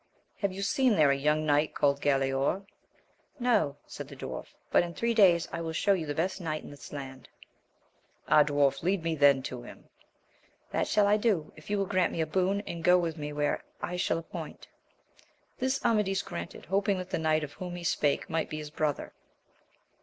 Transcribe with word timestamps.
—Have 0.41 0.51
you 0.51 0.63
seen 0.63 0.95
there 0.95 1.11
a 1.11 1.15
young 1.15 1.45
knight 1.45 1.75
called 1.75 2.01
Galaor? 2.01 2.65
No, 3.37 3.75
said 3.85 4.07
the 4.07 4.15
dwarf, 4.15 4.47
but 4.71 4.81
in 4.81 4.95
three 4.95 5.13
days 5.13 5.47
I 5.53 5.61
will 5.61 5.73
show 5.73 5.93
you 5.93 6.07
the 6.07 6.15
best 6.15 6.41
knight 6.41 6.63
in 6.63 6.71
this 6.71 6.91
land.— 6.91 7.29
Ah, 8.27 8.41
dwarf, 8.43 8.81
lead 8.81 9.03
me 9.03 9.13
then 9.13 9.43
to 9.43 9.61
him.— 9.61 9.89
That 10.71 10.87
shall 10.87 11.05
I 11.05 11.17
do, 11.17 11.53
if 11.55 11.69
you 11.69 11.77
will 11.77 11.85
grant 11.85 12.11
me 12.11 12.19
a 12.21 12.25
boon, 12.25 12.61
and 12.61 12.83
go 12.83 12.97
with 12.97 13.15
me 13.15 13.31
where 13.31 13.63
I 13.79 13.95
shall 13.95 14.17
appoint. 14.17 14.67
This 15.59 15.79
Amadis 15.85 16.23
granted, 16.23 16.65
hoping 16.65 16.97
that 16.97 17.11
the 17.11 17.19
knight 17.19 17.43
of 17.43 17.53
whom 17.53 17.75
he 17.75 17.83
spake 17.83 18.27
might 18.27 18.49
be 18.49 18.57
his 18.57 18.71
brother. 18.71 19.13